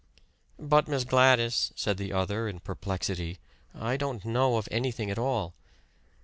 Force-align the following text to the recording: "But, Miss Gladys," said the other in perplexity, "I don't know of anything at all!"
"But, 0.57 0.87
Miss 0.87 1.03
Gladys," 1.03 1.71
said 1.75 1.97
the 1.97 2.11
other 2.11 2.47
in 2.47 2.59
perplexity, 2.61 3.37
"I 3.75 3.97
don't 3.97 4.25
know 4.25 4.57
of 4.57 4.67
anything 4.71 5.11
at 5.11 5.19
all!" 5.19 5.53